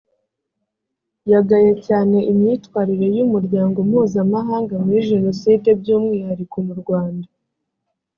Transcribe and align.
yagaye 1.31 1.71
cyane 1.87 2.17
imyitwarire 2.31 3.07
y 3.17 3.19
umuryango 3.25 3.77
mpuzamahanga 3.89 4.73
muri 4.85 4.99
jenoside 5.11 5.67
by’ 5.79 5.89
umwihariko 5.97 6.55
mu 6.67 6.73
rwanda 6.81 7.27